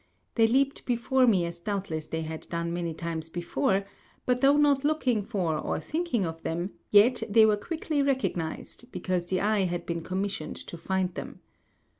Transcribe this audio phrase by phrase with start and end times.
[0.33, 3.85] They leaped before me as doubtless they had done many times before,
[4.25, 9.27] but though not looking for or thinking of them, yet they were quickly recognized, because
[9.27, 11.41] the eye had been commissioned to find them.